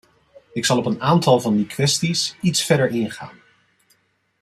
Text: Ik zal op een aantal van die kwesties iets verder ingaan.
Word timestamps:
Ik 0.53 0.65
zal 0.65 0.77
op 0.77 0.85
een 0.85 1.01
aantal 1.01 1.39
van 1.39 1.55
die 1.55 1.65
kwesties 1.67 2.35
iets 2.41 2.63
verder 2.65 2.89
ingaan. 2.89 3.37